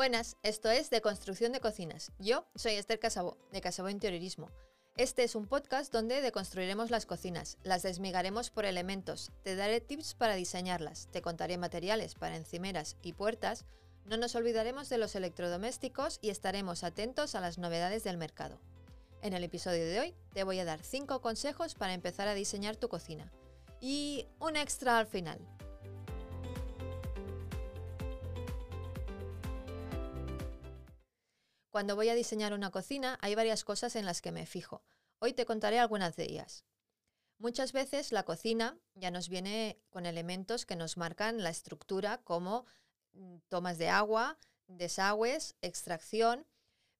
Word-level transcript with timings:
Buenas, 0.00 0.38
esto 0.42 0.70
es 0.70 0.88
De 0.88 1.02
Construcción 1.02 1.52
de 1.52 1.60
Cocinas. 1.60 2.10
Yo 2.18 2.46
soy 2.54 2.72
Esther 2.72 2.98
Casabo, 2.98 3.36
de 3.52 3.60
Casabo 3.60 3.90
Interiorismo. 3.90 4.48
Este 4.96 5.24
es 5.24 5.34
un 5.34 5.46
podcast 5.46 5.92
donde 5.92 6.22
deconstruiremos 6.22 6.90
las 6.90 7.04
cocinas, 7.04 7.58
las 7.64 7.82
desmigaremos 7.82 8.48
por 8.48 8.64
elementos, 8.64 9.30
te 9.42 9.56
daré 9.56 9.82
tips 9.82 10.14
para 10.14 10.36
diseñarlas, 10.36 11.08
te 11.12 11.20
contaré 11.20 11.58
materiales 11.58 12.14
para 12.14 12.36
encimeras 12.36 12.96
y 13.02 13.12
puertas, 13.12 13.66
no 14.06 14.16
nos 14.16 14.34
olvidaremos 14.36 14.88
de 14.88 14.96
los 14.96 15.14
electrodomésticos 15.16 16.18
y 16.22 16.30
estaremos 16.30 16.82
atentos 16.82 17.34
a 17.34 17.42
las 17.42 17.58
novedades 17.58 18.02
del 18.02 18.16
mercado. 18.16 18.58
En 19.20 19.34
el 19.34 19.44
episodio 19.44 19.84
de 19.84 20.00
hoy 20.00 20.14
te 20.32 20.44
voy 20.44 20.60
a 20.60 20.64
dar 20.64 20.82
5 20.82 21.20
consejos 21.20 21.74
para 21.74 21.92
empezar 21.92 22.26
a 22.26 22.32
diseñar 22.32 22.76
tu 22.76 22.88
cocina. 22.88 23.30
Y 23.82 24.26
un 24.38 24.56
extra 24.56 24.96
al 24.96 25.06
final. 25.06 25.46
Cuando 31.70 31.94
voy 31.94 32.08
a 32.08 32.14
diseñar 32.14 32.52
una 32.52 32.70
cocina 32.70 33.16
hay 33.22 33.34
varias 33.34 33.64
cosas 33.64 33.94
en 33.94 34.04
las 34.04 34.20
que 34.20 34.32
me 34.32 34.44
fijo. 34.44 34.82
Hoy 35.20 35.32
te 35.32 35.46
contaré 35.46 35.78
algunas 35.78 36.16
de 36.16 36.24
ellas. 36.24 36.64
Muchas 37.38 37.72
veces 37.72 38.12
la 38.12 38.24
cocina 38.24 38.78
ya 38.94 39.10
nos 39.10 39.28
viene 39.28 39.80
con 39.88 40.04
elementos 40.04 40.66
que 40.66 40.76
nos 40.76 40.96
marcan 40.96 41.42
la 41.42 41.50
estructura 41.50 42.18
como 42.18 42.66
mm, 43.12 43.36
tomas 43.48 43.78
de 43.78 43.88
agua, 43.88 44.38
desagües, 44.66 45.56
extracción, 45.62 46.46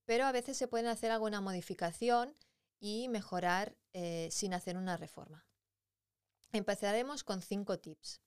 pero 0.04 0.24
a 0.24 0.32
veces 0.32 0.56
se 0.56 0.68
pueden 0.68 0.86
hacer 0.86 1.10
alguna 1.10 1.40
modificación 1.40 2.36
y 2.78 3.08
mejorar 3.08 3.76
eh, 3.92 4.28
sin 4.30 4.54
hacer 4.54 4.76
una 4.76 4.96
reforma. 4.96 5.44
Empezaremos 6.52 7.22
con 7.24 7.42
cinco 7.42 7.78
tips. 7.78 8.20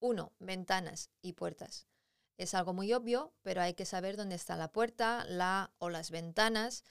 1. 0.00 0.32
Ventanas 0.40 1.10
y 1.20 1.34
puertas. 1.34 1.86
Es 2.38 2.54
algo 2.54 2.72
muy 2.72 2.92
obvio, 2.92 3.32
pero 3.42 3.62
hay 3.62 3.74
que 3.74 3.84
saber 3.84 4.16
dónde 4.16 4.34
está 4.34 4.56
la 4.56 4.72
puerta, 4.72 5.24
la 5.26 5.72
o 5.78 5.90
las 5.90 6.10
ventanas 6.10 6.84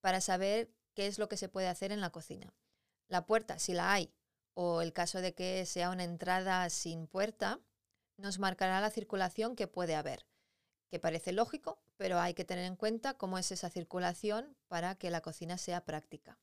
para 0.00 0.20
saber 0.20 0.70
qué 0.94 1.06
es 1.06 1.18
lo 1.18 1.28
que 1.28 1.36
se 1.36 1.48
puede 1.48 1.68
hacer 1.68 1.92
en 1.92 2.00
la 2.00 2.10
cocina. 2.10 2.52
La 3.08 3.26
puerta, 3.26 3.58
si 3.58 3.72
la 3.72 3.92
hay, 3.92 4.12
o 4.54 4.82
el 4.82 4.92
caso 4.92 5.20
de 5.20 5.34
que 5.34 5.64
sea 5.66 5.90
una 5.90 6.04
entrada 6.04 6.68
sin 6.70 7.06
puerta, 7.06 7.60
nos 8.16 8.38
marcará 8.38 8.80
la 8.80 8.90
circulación 8.90 9.56
que 9.56 9.66
puede 9.66 9.94
haber, 9.94 10.26
que 10.88 10.98
parece 10.98 11.32
lógico, 11.32 11.80
pero 11.96 12.18
hay 12.18 12.34
que 12.34 12.44
tener 12.44 12.64
en 12.64 12.76
cuenta 12.76 13.14
cómo 13.14 13.38
es 13.38 13.52
esa 13.52 13.70
circulación 13.70 14.56
para 14.68 14.94
que 14.96 15.10
la 15.10 15.20
cocina 15.20 15.58
sea 15.58 15.84
práctica. 15.84 16.38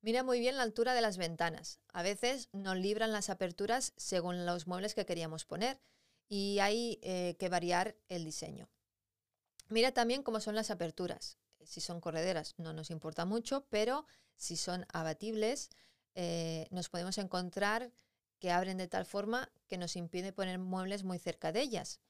Mira 0.00 0.22
muy 0.22 0.38
bien 0.38 0.56
la 0.56 0.62
altura 0.62 0.94
de 0.94 1.00
las 1.00 1.16
ventanas. 1.16 1.80
A 1.92 2.02
veces 2.02 2.48
nos 2.52 2.76
libran 2.76 3.12
las 3.12 3.30
aperturas 3.30 3.92
según 3.96 4.46
los 4.46 4.66
muebles 4.66 4.94
que 4.94 5.06
queríamos 5.06 5.44
poner 5.44 5.80
y 6.28 6.58
hay 6.60 6.98
eh, 7.02 7.36
que 7.38 7.48
variar 7.48 7.96
el 8.08 8.24
diseño. 8.24 8.68
Mira 9.68 9.92
también 9.92 10.22
cómo 10.22 10.40
son 10.40 10.54
las 10.54 10.70
aperturas. 10.70 11.38
Si 11.64 11.80
son 11.80 12.00
correderas 12.00 12.54
no 12.58 12.72
nos 12.72 12.90
importa 12.90 13.24
mucho, 13.24 13.66
pero 13.68 14.06
si 14.36 14.56
son 14.56 14.86
abatibles 14.92 15.70
eh, 16.14 16.66
nos 16.70 16.88
podemos 16.88 17.18
encontrar 17.18 17.92
que 18.38 18.50
abren 18.50 18.78
de 18.78 18.88
tal 18.88 19.04
forma 19.04 19.50
que 19.68 19.78
nos 19.78 19.96
impide 19.96 20.32
poner 20.32 20.58
muebles 20.58 21.04
muy 21.04 21.18
cerca 21.18 21.52
de 21.52 21.60
ellas. 21.60 22.00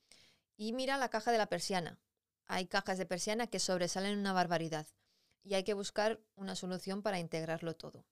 Y 0.57 0.73
mira 0.73 0.97
la 0.97 1.09
caja 1.09 1.33
de 1.33 1.39
la 1.39 1.49
persiana. 1.49 1.99
Hay 2.47 2.67
cajas 2.67 2.99
de 2.99 3.07
persiana 3.07 3.47
que 3.47 3.59
sobresalen 3.59 4.19
una 4.19 4.33
barbaridad 4.33 4.87
y 5.43 5.55
hay 5.55 5.65
que 5.65 5.75
buscar 5.75 6.21
una 6.37 6.57
solución 6.57 7.03
para 7.03 7.19
integrarlo 7.19 7.77
todo. 7.77 8.07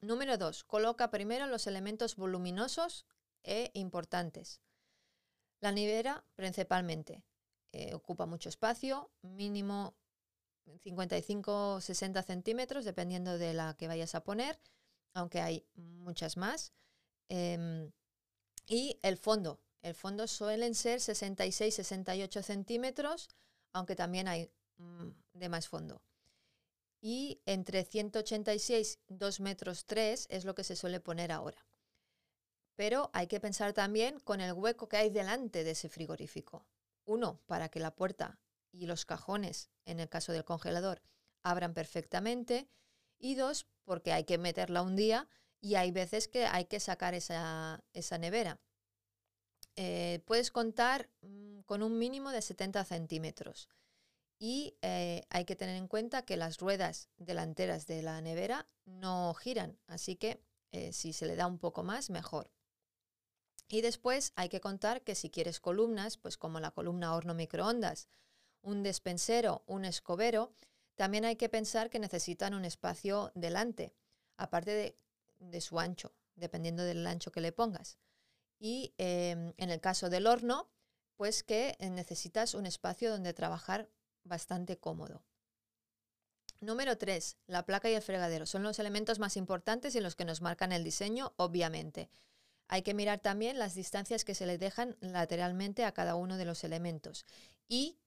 Número 0.00 0.36
2. 0.36 0.64
Coloca 0.64 1.10
primero 1.10 1.46
los 1.46 1.66
elementos 1.66 2.16
voluminosos 2.16 3.06
e 3.44 3.70
importantes. 3.74 4.60
La 5.60 5.72
nevera 5.72 6.24
principalmente 6.34 7.22
eh, 7.72 7.94
ocupa 7.94 8.26
mucho 8.26 8.48
espacio, 8.48 9.10
mínimo 9.22 9.94
55-60 10.66 12.24
centímetros, 12.24 12.84
dependiendo 12.84 13.38
de 13.38 13.54
la 13.54 13.74
que 13.76 13.88
vayas 13.88 14.14
a 14.14 14.24
poner, 14.24 14.60
aunque 15.12 15.40
hay 15.40 15.66
muchas 15.74 16.36
más. 16.36 16.72
Em, 17.28 17.92
y 18.66 18.98
el 19.02 19.16
fondo. 19.16 19.60
El 19.82 19.94
fondo 19.94 20.26
suelen 20.26 20.74
ser 20.74 21.00
66-68 21.00 22.42
centímetros, 22.42 23.28
aunque 23.72 23.96
también 23.96 24.28
hay 24.28 24.50
mm, 24.78 25.08
de 25.34 25.48
más 25.48 25.68
fondo. 25.68 26.02
Y 27.00 27.42
entre 27.44 27.84
186 27.84 28.98
2 29.08 29.40
metros 29.40 29.84
3 29.84 30.26
es 30.30 30.44
lo 30.44 30.54
que 30.54 30.64
se 30.64 30.74
suele 30.74 31.00
poner 31.00 31.32
ahora. 31.32 31.66
Pero 32.76 33.10
hay 33.12 33.26
que 33.26 33.40
pensar 33.40 33.72
también 33.72 34.18
con 34.20 34.40
el 34.40 34.52
hueco 34.52 34.88
que 34.88 34.96
hay 34.96 35.10
delante 35.10 35.64
de 35.64 35.72
ese 35.72 35.88
frigorífico. 35.88 36.66
Uno, 37.04 37.40
para 37.46 37.68
que 37.68 37.80
la 37.80 37.94
puerta 37.94 38.40
y 38.72 38.86
los 38.86 39.04
cajones, 39.04 39.70
en 39.84 40.00
el 40.00 40.08
caso 40.08 40.32
del 40.32 40.44
congelador, 40.44 41.02
abran 41.42 41.74
perfectamente. 41.74 42.68
Y 43.18 43.36
dos, 43.36 43.66
porque 43.84 44.12
hay 44.12 44.24
que 44.24 44.38
meterla 44.38 44.82
un 44.82 44.96
día 44.96 45.28
y 45.60 45.76
hay 45.76 45.92
veces 45.92 46.28
que 46.28 46.46
hay 46.46 46.66
que 46.66 46.80
sacar 46.80 47.14
esa, 47.14 47.82
nevera. 48.18 48.60
Eh, 49.76 50.22
puedes 50.26 50.50
contar 50.50 51.10
mm, 51.22 51.60
con 51.60 51.82
un 51.82 51.98
mínimo 51.98 52.30
de 52.30 52.42
70 52.42 52.84
centímetros. 52.84 53.68
Y 54.38 54.76
eh, 54.82 55.22
hay 55.30 55.44
que 55.44 55.56
tener 55.56 55.76
en 55.76 55.88
cuenta 55.88 56.24
que 56.24 56.36
las 56.36 56.58
ruedas 56.58 57.08
delanteras 57.16 57.86
de 57.86 58.02
la 58.02 58.20
nevera 58.20 58.66
no 58.84 59.32
giran, 59.34 59.78
así 59.86 60.16
que 60.16 60.42
eh, 60.72 60.92
si 60.92 61.12
se 61.12 61.26
le 61.26 61.36
da 61.36 61.46
un 61.46 61.58
poco 61.58 61.82
más, 61.84 62.10
mejor. 62.10 62.50
Y 63.68 63.80
después 63.80 64.32
hay 64.36 64.48
que 64.48 64.60
contar 64.60 65.02
que 65.02 65.14
si 65.14 65.30
quieres 65.30 65.60
columnas, 65.60 66.16
pues 66.16 66.36
como 66.36 66.60
la 66.60 66.70
columna 66.70 67.14
horno 67.14 67.34
microondas, 67.34 68.08
un 68.62 68.82
despensero, 68.82 69.62
un 69.66 69.84
escobero, 69.84 70.52
también 70.94 71.24
hay 71.24 71.36
que 71.36 71.48
pensar 71.48 71.90
que 71.90 71.98
necesitan 71.98 72.54
un 72.54 72.64
espacio 72.64 73.32
delante, 73.34 73.94
aparte 74.36 74.96
de, 75.38 75.60
su 75.60 75.78
ancho, 75.78 76.14
dependiendo 76.36 76.84
del 76.84 77.06
ancho 77.06 77.32
que 77.32 77.40
le 77.40 77.52
pongas. 77.52 77.98
Y 78.58 78.94
em, 78.98 79.52
en 79.56 79.70
el 79.70 79.80
caso 79.80 80.08
del 80.08 80.26
horno, 80.26 80.70
pues 81.16 81.42
que 81.42 81.76
necesitas 81.80 82.54
un 82.54 82.66
espacio 82.66 83.10
donde 83.10 83.34
trabajar 83.34 83.88
bastante 84.24 84.78
cómodo. 84.78 85.22
Número 86.60 86.96
3. 86.96 87.36
La 87.46 87.66
placa 87.66 87.90
y 87.90 87.94
el 87.94 88.02
fregadero. 88.02 88.46
Son 88.46 88.62
los 88.62 88.78
elementos 88.78 89.18
más 89.18 89.36
importantes 89.36 89.94
y 89.94 90.00
los 90.00 90.16
que 90.16 90.24
nos 90.24 90.40
marcan 90.40 90.72
el 90.72 90.82
diseño, 90.82 91.34
obviamente. 91.36 92.08
Hay 92.68 92.82
que 92.82 92.94
mirar 92.94 93.20
también 93.20 93.58
las 93.58 93.74
distancias 93.74 94.24
que 94.24 94.34
se 94.34 94.46
le 94.46 94.58
dejan 94.58 94.96
lateralmente 95.00 95.84
a 95.84 95.92
cada 95.92 96.14
uno 96.14 96.36
de 96.36 96.44
los 96.44 96.64
elementos 96.64 97.26
y 97.68 97.98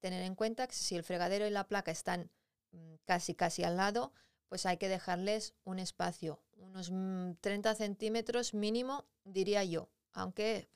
tener 0.00 0.22
en 0.22 0.34
cuenta 0.34 0.66
que 0.66 0.74
si 0.74 0.96
el 0.96 1.02
fregadero 1.02 1.46
y 1.46 1.50
la 1.50 1.66
placa 1.66 1.90
están 1.90 2.30
mm, 2.72 2.94
casi 3.04 3.34
casi 3.34 3.64
al 3.64 3.76
lado, 3.76 4.12
pues 4.48 4.66
hay 4.66 4.76
que 4.76 4.88
dejarles 4.88 5.54
un 5.64 5.78
espacio, 5.78 6.40
unos 6.56 6.92
30 7.40 7.72
mm, 7.72 7.76
centímetros 7.76 8.54
mínimo, 8.54 9.06
diría 9.24 9.64
yo, 9.64 9.90
aunque 10.12 10.68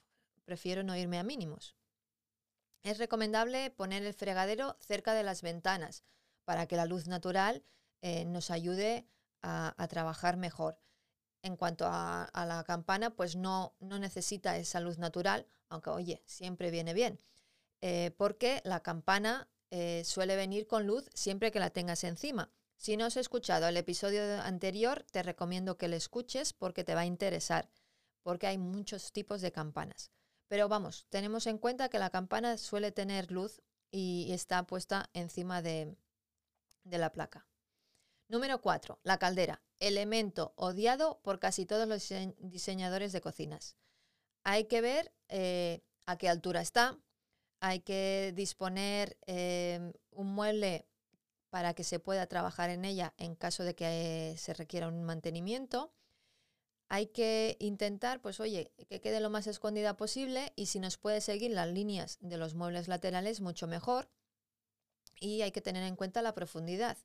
prefiero 0.44 0.82
no 0.82 0.96
irme 0.96 1.18
a 1.18 1.22
mínimos. 1.22 1.76
Es 2.82 2.98
recomendable 2.98 3.70
poner 3.70 4.02
el 4.04 4.14
fregadero 4.14 4.76
cerca 4.80 5.14
de 5.14 5.22
las 5.22 5.42
ventanas 5.42 6.02
para 6.44 6.66
que 6.66 6.76
la 6.76 6.86
luz 6.86 7.06
natural 7.06 7.62
eh, 8.00 8.24
nos 8.24 8.50
ayude 8.50 9.06
a 9.42 9.86
trabajar 9.88 10.36
mejor. 10.36 10.78
En 11.42 11.56
cuanto 11.56 11.86
a, 11.88 12.30
la 12.34 12.64
campana, 12.64 13.10
pues 13.10 13.34
no, 13.34 13.74
no, 13.80 13.98
necesita 13.98 14.56
esa 14.58 14.80
luz 14.80 14.98
natural, 14.98 15.46
aunque 15.68 15.90
oye, 15.90 16.22
siempre 16.26 16.70
viene 16.70 16.92
bien, 16.92 17.18
eh, 17.80 18.10
porque 18.18 18.60
la 18.64 18.80
campana 18.80 19.48
eh, 19.70 20.02
suele 20.04 20.36
venir 20.36 20.66
con 20.66 20.86
luz 20.86 21.08
siempre 21.14 21.50
que 21.50 21.60
la 21.60 21.70
tengas 21.70 22.04
encima. 22.04 22.50
Si 22.76 22.96
no 22.96 23.04
has 23.04 23.16
escuchado 23.16 23.68
el 23.68 23.76
episodio 23.76 24.40
anterior, 24.42 25.04
te 25.10 25.22
recomiendo 25.22 25.78
que 25.78 25.88
lo 25.88 25.96
escuches 25.96 26.52
porque 26.52 26.84
te 26.84 26.94
va 26.94 27.02
a 27.02 27.06
interesar, 27.06 27.70
porque 28.22 28.46
hay 28.46 28.58
muchos 28.58 29.12
tipos 29.12 29.40
de 29.40 29.52
campanas. 29.52 30.10
Pero 30.48 30.68
vamos, 30.68 31.06
tenemos 31.10 31.46
en 31.46 31.58
cuenta 31.58 31.88
que 31.88 31.98
la 31.98 32.10
campana 32.10 32.58
suele 32.58 32.90
tener 32.90 33.30
luz 33.30 33.62
y 33.90 34.32
está 34.32 34.62
puesta 34.64 35.08
encima 35.12 35.62
de, 35.62 35.96
de 36.84 36.98
la 36.98 37.12
placa. 37.12 37.49
Número 38.30 38.60
4. 38.60 39.00
La 39.02 39.18
caldera 39.18 39.60
elemento 39.80 40.52
odiado 40.54 41.18
por 41.22 41.40
casi 41.40 41.66
todos 41.66 41.88
los 41.88 42.08
diseñadores 42.38 43.10
de 43.10 43.20
cocinas. 43.20 43.76
Hay 44.44 44.66
que 44.66 44.80
ver 44.80 45.12
eh, 45.28 45.82
a 46.06 46.16
qué 46.16 46.28
altura 46.28 46.60
está, 46.60 46.96
hay 47.58 47.80
que 47.80 48.32
disponer 48.36 49.18
em, 49.26 49.92
un 50.12 50.32
mueble 50.32 50.86
para 51.50 51.74
que 51.74 51.82
se 51.82 51.98
pueda 51.98 52.26
trabajar 52.26 52.70
en 52.70 52.84
ella 52.84 53.14
en 53.18 53.34
caso 53.34 53.64
de 53.64 53.74
que 53.74 54.36
se 54.38 54.54
requiera 54.54 54.86
un 54.86 55.02
mantenimiento. 55.02 55.92
Hay 56.88 57.06
que 57.06 57.56
intentar, 57.58 58.20
pues 58.20 58.38
oye, 58.38 58.70
que 58.88 59.00
quede 59.00 59.18
lo 59.18 59.30
más 59.30 59.48
escondida 59.48 59.96
posible 59.96 60.52
y 60.54 60.66
si 60.66 60.78
nos 60.78 60.98
puede 60.98 61.20
seguir 61.20 61.50
las 61.50 61.68
líneas 61.68 62.18
de 62.20 62.36
los 62.36 62.54
muebles 62.54 62.86
laterales, 62.86 63.40
mucho 63.40 63.66
mejor. 63.66 64.08
Y 65.18 65.42
hay 65.42 65.50
que 65.50 65.60
tener 65.60 65.82
en 65.82 65.96
cuenta 65.96 66.22
la 66.22 66.34
profundidad 66.34 66.96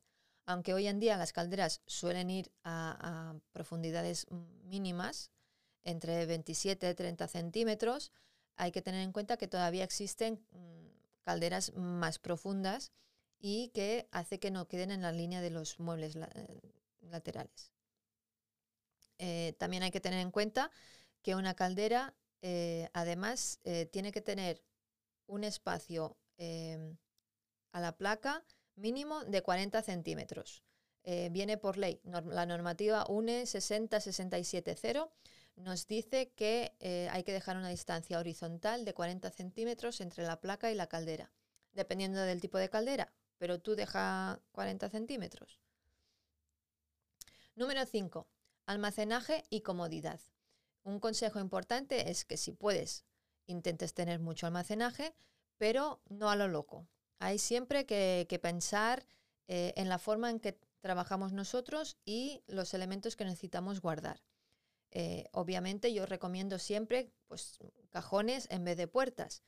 aunque 0.46 0.72
hoy 0.72 0.86
en 0.86 1.00
día 1.00 1.16
las 1.16 1.32
calderas 1.32 1.82
suelen 1.86 2.30
ir 2.30 2.52
a, 2.62 3.34
profundidades 3.52 4.26
mínimas, 4.64 5.30
entre 5.82 6.24
27 6.26 6.88
y 6.88 6.94
30 6.94 7.28
centímetros, 7.28 8.12
hay 8.56 8.72
que 8.72 8.82
tener 8.82 9.02
en 9.02 9.12
cuenta 9.12 9.36
que 9.36 9.48
todavía 9.48 9.84
existen 9.84 10.44
mm, 10.50 10.86
calderas 11.22 11.74
más 11.74 12.18
profundas 12.18 12.92
y 13.38 13.68
que 13.68 14.08
hace 14.12 14.38
que 14.38 14.50
no 14.50 14.66
queden 14.68 14.90
en 14.90 15.02
la 15.02 15.12
línea 15.12 15.40
de 15.40 15.50
los 15.50 15.78
muebles 15.78 16.16
eh, 16.16 16.60
laterales. 17.02 17.72
Eh, 19.18 19.54
también 19.58 19.82
hay 19.82 19.90
que 19.90 20.00
tener 20.00 20.20
en 20.20 20.30
cuenta 20.30 20.70
que 21.22 21.34
una 21.34 21.54
caldera 21.54 22.14
eh, 22.42 22.88
además 22.92 23.60
tiene 23.90 24.12
que 24.12 24.20
tener 24.20 24.62
un 25.26 25.42
espacio 25.42 26.16
em, 26.36 26.96
a 27.72 27.80
la 27.80 27.96
placa 27.96 28.44
mínimo 28.76 29.24
de 29.24 29.42
40 29.42 29.82
centímetros. 29.82 30.62
viene 31.30 31.56
por 31.56 31.76
ley. 31.76 32.00
la 32.04 32.46
normativa 32.46 33.06
UNE 33.08 33.46
60670 33.46 35.08
nos 35.56 35.86
dice 35.86 36.32
que 36.36 36.72
hay 37.10 37.22
que 37.22 37.32
dejar 37.32 37.56
una 37.56 37.68
distancia 37.68 38.18
horizontal 38.18 38.84
de 38.84 38.94
40 38.94 39.30
centímetros 39.30 40.00
entre 40.00 40.24
la 40.24 40.40
placa 40.40 40.70
y 40.70 40.74
la 40.74 40.88
caldera, 40.88 41.30
dependiendo 41.72 42.20
del 42.20 42.40
tipo 42.40 42.58
de 42.58 42.68
caldera 42.68 43.12
pero 43.38 43.60
tú 43.60 43.74
deja 43.74 44.40
40 44.52 44.88
centímetros. 44.88 45.60
Número 47.54 47.84
5. 47.84 48.26
Almacenaje 48.66 49.44
y 49.50 49.60
comodidad. 49.60 50.20
Un 50.84 51.00
consejo 51.00 51.40
importante 51.40 52.10
es 52.10 52.24
que 52.24 52.36
si 52.36 52.52
puedes, 52.52 53.04
intentes 53.46 53.94
tener 53.94 54.20
mucho 54.20 54.46
almacenaje, 54.46 55.14
pero 55.56 56.00
no 56.08 56.30
a 56.30 56.36
lo 56.36 56.48
loco. 56.48 56.86
Hay 57.18 57.38
siempre 57.38 57.86
que, 57.86 58.38
pensar 58.42 59.06
eh, 59.48 59.72
en 59.76 59.88
la 59.88 59.98
forma 59.98 60.30
en 60.30 60.40
que 60.40 60.58
trabajamos 60.80 61.32
nosotros 61.32 61.96
y 62.04 62.42
los 62.46 62.74
elementos 62.74 63.16
que 63.16 63.24
necesitamos 63.24 63.80
guardar. 63.80 64.22
Eh, 64.90 65.28
obviamente 65.32 65.92
yo 65.92 66.06
recomiendo 66.06 66.58
siempre 66.58 67.10
pues, 67.26 67.58
cajones 67.90 68.46
en 68.50 68.64
vez 68.64 68.76
de 68.76 68.86
puertas, 68.86 69.42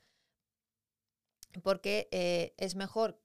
porque 1.63 2.07
eh, 2.11 2.53
es 2.57 2.75
mejor 2.75 3.19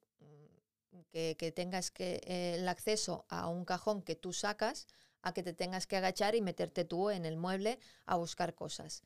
que, 1.10 1.52
tengas 1.54 1.90
que, 1.90 2.54
el 2.56 2.68
acceso 2.68 3.24
a 3.28 3.48
un 3.48 3.64
cajón 3.64 4.02
que 4.02 4.16
tú 4.16 4.32
sacas 4.32 4.86
a 5.22 5.32
que 5.32 5.42
te 5.42 5.54
tengas 5.54 5.86
que 5.86 5.96
agachar 5.96 6.34
y 6.34 6.42
meterte 6.42 6.84
tú 6.84 7.10
en 7.10 7.24
el 7.24 7.36
mueble 7.36 7.78
a 8.04 8.16
buscar 8.16 8.54
cosas. 8.54 9.02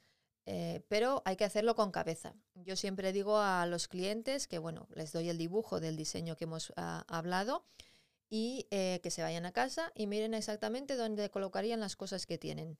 Eh, 0.51 0.81
pero 0.89 1.21
hay 1.27 1.37
que 1.37 1.45
hacerlo 1.45 1.77
con 1.77 1.91
cabeza. 1.91 2.35
Yo 2.55 2.75
siempre 2.75 3.13
digo 3.13 3.37
a 3.37 3.67
los 3.67 3.87
clientes 3.87 4.49
que, 4.49 4.59
bueno, 4.59 4.89
les 4.95 5.13
doy 5.13 5.29
el 5.29 5.37
dibujo 5.37 5.79
del 5.79 5.95
diseño 5.95 6.37
que 6.37 6.45
hemos 6.45 6.73
ah, 6.77 7.05
hablado 7.07 7.67
y 8.31 8.67
eh, 8.71 9.01
que 9.03 9.11
se 9.11 9.21
vayan 9.21 9.45
a 9.45 9.53
casa 9.53 9.93
y 9.95 10.07
miren 10.07 10.33
exactamente 10.33 10.97
dónde 10.97 11.29
colocarían 11.29 11.81
las 11.81 11.97
cosas 11.97 12.25
que 12.25 12.39
tienen. 12.39 12.79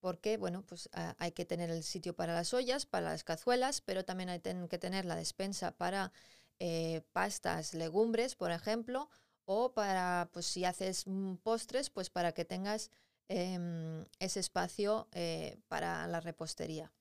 porque, 0.00 0.38
bueno, 0.38 0.62
pues 0.62 0.88
ah, 0.94 1.14
hay 1.18 1.32
que 1.32 1.44
tener 1.44 1.68
el 1.70 1.82
sitio 1.82 2.16
para 2.16 2.32
las 2.34 2.54
ollas, 2.54 2.86
para 2.86 3.10
las 3.10 3.22
cazuelas, 3.22 3.82
pero 3.82 4.06
también 4.06 4.30
hay 4.30 4.40
que 4.40 4.78
tener 4.78 5.04
la 5.04 5.16
despensa 5.16 5.72
para 5.72 6.12
eh, 6.60 7.02
pastas, 7.12 7.74
legumbres, 7.74 8.36
por 8.36 8.52
ejemplo, 8.52 9.10
o 9.44 9.74
para, 9.74 10.30
pues 10.32 10.46
si 10.46 10.64
haces 10.64 11.06
mm, 11.06 11.34
postres, 11.36 11.90
pues 11.90 12.08
para 12.08 12.32
que 12.32 12.46
tengas 12.46 12.90
em, 13.28 14.06
ese 14.18 14.40
espacio 14.40 15.08
eh, 15.12 15.58
para 15.68 16.06
la 16.06 16.20
repostería. 16.20 16.92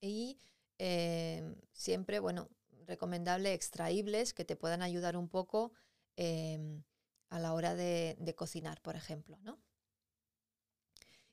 Y 0.00 0.38
em, 0.78 1.56
siempre, 1.72 2.20
bueno, 2.20 2.48
recomendable 2.86 3.52
extraíbles 3.52 4.34
que 4.34 4.44
te 4.44 4.56
puedan 4.56 4.82
ayudar 4.82 5.16
un 5.16 5.28
poco 5.28 5.72
em, 6.16 6.82
a 7.28 7.38
la 7.38 7.54
hora 7.54 7.74
de, 7.74 8.34
cocinar, 8.36 8.80
por 8.82 8.96
ejemplo, 8.96 9.38
¿no? 9.42 9.58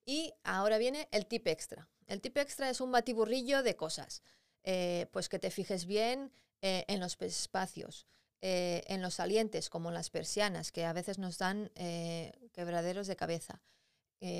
Y 0.05 0.33
ahora 0.43 0.77
viene 0.77 1.09
el 1.11 1.25
tip 1.25 1.47
extra. 1.47 1.89
El 2.05 2.21
tip 2.21 2.37
extra 2.37 2.69
es 2.69 2.79
un 2.79 2.91
batiburrillo 2.91 3.63
de 3.63 3.75
cosas. 3.75 4.21
Eh, 4.63 5.07
pues 5.11 5.27
que 5.27 5.39
te 5.39 5.51
fijes 5.51 5.85
bien 5.85 6.31
eh, 6.61 6.85
en 6.87 6.99
los 6.99 7.17
espacios, 7.21 8.07
eh, 8.41 8.83
en 8.87 9.01
los 9.01 9.15
salientes, 9.15 9.69
como 9.69 9.91
las 9.91 10.09
persianas, 10.09 10.71
que 10.71 10.85
a 10.85 10.93
veces 10.93 11.17
nos 11.17 11.37
dan 11.37 11.71
eh, 11.75 12.31
quebraderos 12.53 13.07
de 13.07 13.15
cabeza. 13.15 13.61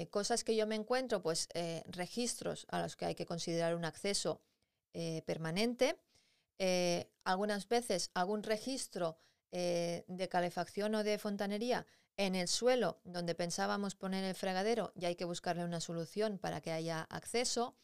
cosas 0.09 0.43
que 0.43 0.55
yo 0.55 0.65
me 0.65 0.75
encuentro, 0.75 1.21
pues 1.21 1.49
registros 1.85 2.65
a 2.69 2.81
los 2.81 2.95
que 2.95 3.05
hay 3.05 3.15
que 3.15 3.27
considerar 3.27 3.75
un 3.75 3.85
acceso 3.85 4.41
permanente. 5.25 5.99
algunas 7.23 7.67
veces 7.67 8.09
algún 8.15 8.41
registro 8.41 9.17
de 9.51 10.27
calefacción 10.31 10.95
o 10.95 11.03
de 11.03 11.19
fontanería 11.19 11.85
en 12.17 12.35
el 12.35 12.47
suelo 12.47 12.99
donde 13.03 13.35
pensábamos 13.35 13.95
poner 13.95 14.23
el 14.23 14.35
fregadero 14.35 14.91
y 14.95 15.05
hay 15.05 15.15
que 15.15 15.25
buscarle 15.25 15.63
una 15.63 15.79
solución 15.79 16.39
para 16.39 16.61
que 16.61 16.71
haya 16.71 17.01
acceso. 17.03 17.75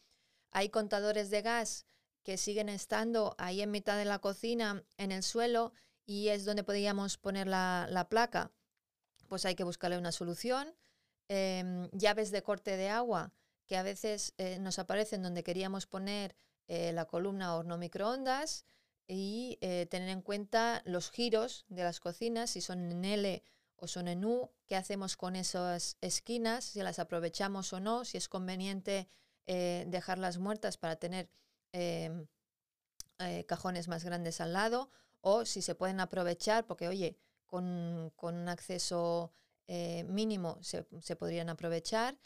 Hay 0.50 0.68
contadores 0.68 1.30
de 1.30 1.42
gas 1.42 1.86
que 2.24 2.36
siguen 2.36 2.68
estando 2.68 3.34
ahí 3.38 3.62
en 3.62 3.70
mitad 3.70 3.96
de 3.96 4.04
la 4.04 4.18
cocina, 4.18 4.82
en 4.98 5.12
el 5.12 5.22
suelo, 5.22 5.72
y 6.06 6.28
es 6.28 6.44
donde 6.44 6.64
podríamos 6.64 7.16
poner 7.16 7.46
la, 7.46 8.06
placa, 8.10 8.50
pues 9.28 9.44
hay 9.44 9.54
que 9.54 9.64
buscarle 9.64 9.98
una 9.98 10.12
solución. 10.12 10.74
Em, 11.28 11.88
llaves 11.92 12.30
de 12.30 12.42
corte 12.42 12.76
de 12.76 12.90
agua, 12.90 13.32
que 13.66 13.76
a 13.76 13.82
veces 13.82 14.34
eh, 14.36 14.58
nos 14.58 14.78
aparecen 14.78 15.22
donde 15.22 15.42
queríamos 15.42 15.86
poner 15.86 16.36
eh, 16.68 16.92
la 16.92 17.06
columna 17.06 17.54
horno 17.54 17.78
microondas 17.78 18.66
y 19.06 19.58
eh, 19.60 19.86
tener 19.86 20.10
en 20.10 20.20
cuenta 20.20 20.82
los 20.84 21.10
giros 21.10 21.64
de 21.68 21.82
las 21.82 22.00
cocinas, 22.00 22.50
si 22.50 22.60
son 22.60 22.90
en 22.90 23.04
L 23.04 23.42
o 23.76 23.86
son 23.88 24.08
en 24.08 24.24
U, 24.24 24.50
qué 24.66 24.76
hacemos 24.76 25.16
con 25.16 25.36
esas 25.36 25.96
esquinas, 26.00 26.64
si 26.64 26.82
las 26.82 26.98
aprovechamos 26.98 27.72
o 27.72 27.80
no, 27.80 28.04
si 28.04 28.18
es 28.18 28.28
conveniente 28.28 29.08
dejarlas 29.46 30.38
muertas 30.38 30.78
para 30.78 30.96
tener 30.96 31.28
Em, 31.74 32.28
cajones 33.46 33.88
más 33.88 34.04
grandes 34.04 34.40
al 34.40 34.52
lado 34.52 34.90
o 35.24 35.44
si 35.44 35.62
se 35.62 35.74
pueden 35.74 36.00
aprovechar, 36.00 36.66
porque 36.66 36.88
oye, 36.88 37.16
con, 37.46 38.12
un 38.16 38.48
acceso 38.48 39.32
eh, 39.66 40.04
mínimo 40.04 40.58
se, 40.62 40.84
podrían 41.16 41.48
aprovechar. 41.48 42.16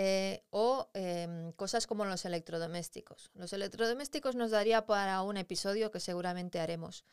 Eh, 0.00 0.44
o 0.50 0.88
em, 0.94 1.50
cosas 1.52 1.88
como 1.88 2.04
los 2.04 2.24
electrodomésticos. 2.24 3.32
Los 3.34 3.52
electrodomésticos 3.52 4.36
nos 4.36 4.52
daría 4.52 4.86
para 4.86 5.22
un 5.22 5.36
episodio 5.36 5.90
que 5.90 5.98
seguramente 5.98 6.60
haremos, 6.60 7.04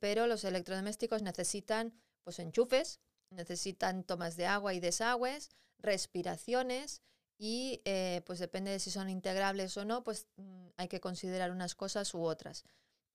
pero 0.00 0.26
los 0.26 0.42
electrodomésticos 0.42 1.22
necesitan 1.22 1.94
pues 2.24 2.40
enchufes, 2.40 2.98
necesitan 3.30 4.02
tomas 4.02 4.36
de 4.36 4.46
agua 4.46 4.74
y 4.74 4.80
desagües, 4.80 5.50
respiraciones, 5.78 7.02
y 7.38 7.82
eh, 7.84 8.22
pues 8.26 8.38
depende 8.38 8.70
de 8.70 8.78
si 8.78 8.90
son 8.90 9.10
integrables 9.10 9.76
o 9.76 9.84
no, 9.84 10.04
pues 10.04 10.28
mm, 10.36 10.68
hay 10.76 10.88
que 10.88 11.00
considerar 11.00 11.50
unas 11.50 11.74
cosas 11.74 12.14
u 12.14 12.22
otras. 12.22 12.64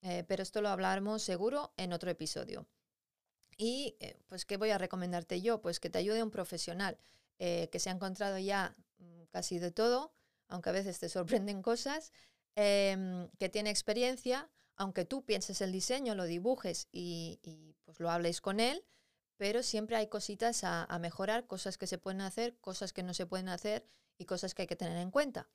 Eh, 0.02 0.24
pero 0.28 0.44
esto 0.44 0.62
lo 0.62 0.70
hablaremos 0.70 1.22
seguro 1.22 1.74
en 1.78 1.94
otro 1.94 2.10
episodio. 2.10 2.66
Y 3.58 3.98
eh, 4.00 4.18
pues, 4.28 4.46
¿qué 4.46 4.58
voy 4.58 4.70
a 4.70 4.78
recomendarte 4.78 5.42
yo? 5.42 5.62
Pues 5.62 5.80
que 5.80 5.90
te 5.90 5.98
ayude 5.98 6.24
un 6.24 6.32
profesional 6.32 6.98
que 7.38 7.80
se 7.80 7.90
ha 7.90 7.94
encontrado 7.94 8.38
ya 8.38 8.76
mm, 8.98 9.24
casi 9.32 9.60
de 9.60 9.72
todo, 9.72 10.12
aunque 10.50 10.70
a 10.70 10.74
veces 10.74 11.00
te 11.00 11.08
sorprenden 11.08 11.62
cosas, 11.62 12.12
em, 12.56 13.30
que 13.40 13.48
tiene 13.48 13.70
experiencia, 13.70 14.50
aunque 14.76 15.06
tú 15.06 15.24
pienses 15.24 15.62
el 15.62 15.72
diseño, 15.72 16.16
lo 16.16 16.26
dibujes 16.26 16.88
y, 16.92 17.40
pues 17.86 18.00
lo 18.00 18.10
hables 18.10 18.42
con 18.42 18.60
él, 18.60 18.84
pero 19.38 19.64
siempre 19.64 19.96
hay 19.96 20.08
cositas 20.08 20.64
a, 20.64 21.00
mejorar, 21.00 21.48
cosas 21.48 21.78
que 21.78 21.88
se 21.88 21.98
pueden 21.98 22.22
hacer, 22.22 22.58
cosas 22.60 22.92
que 22.92 23.04
no 23.04 23.14
se 23.14 23.26
pueden 23.26 23.50
hacer 23.50 23.86
y 24.18 24.26
cosas 24.26 24.54
que 24.54 24.64
hay 24.64 24.68
que 24.68 24.76
tener 24.76 24.98
en 24.98 25.12
cuenta. 25.12 25.50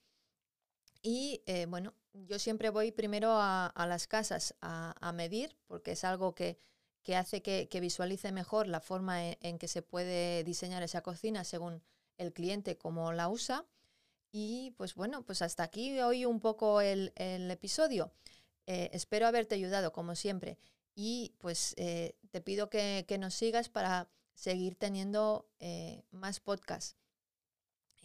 Y 1.07 1.43
eh, 1.45 1.67
bueno, 1.67 1.93
yo 2.15 2.39
siempre 2.39 2.71
voy 2.71 2.91
primero 2.91 3.35
a, 3.35 3.73
las 3.87 4.07
casas 4.07 4.55
a, 4.63 5.13
medir, 5.13 5.55
porque 5.67 5.93
es 5.93 6.03
algo 6.03 6.35
que, 6.35 6.59
hace 7.15 7.43
que, 7.43 7.81
visualice 7.81 8.33
mejor 8.33 8.67
la 8.69 8.81
forma 8.81 9.29
en, 9.29 9.59
que 9.59 9.69
se 9.69 9.83
puede 9.83 10.43
diseñar 10.45 10.83
esa 10.83 11.03
cocina 11.03 11.45
según 11.45 11.83
el 12.17 12.33
cliente 12.33 12.79
como 12.79 13.13
la 13.13 13.29
usa. 13.29 13.67
Y 14.33 14.71
pues 14.79 14.95
bueno, 14.95 15.27
pues 15.27 15.43
hasta 15.43 15.63
aquí 15.65 16.01
hoy 16.01 16.25
un 16.25 16.41
poco 16.41 16.81
el, 16.81 17.13
episodio. 17.17 18.11
Eh, 18.67 18.89
espero 18.95 19.27
haberte 19.27 19.57
ayudado 19.57 19.93
como 19.93 20.15
siempre. 20.15 20.57
Y 20.95 21.35
pues 21.37 21.75
eh, 21.77 22.17
te 22.31 22.41
pido 22.41 22.71
que, 22.71 23.05
que, 23.07 23.19
nos 23.19 23.35
sigas 23.35 23.69
para 23.69 24.09
seguir 24.33 24.75
teniendo 24.75 25.51
más 26.13 26.41
podcasts 26.41 26.97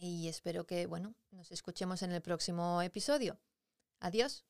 y 0.00 0.28
espero 0.28 0.66
que, 0.66 0.86
bueno, 0.86 1.14
nos 1.30 1.52
escuchemos 1.52 2.02
en 2.02 2.12
el 2.12 2.22
próximo 2.22 2.80
episodio. 2.82 3.38
Adiós. 4.00 4.44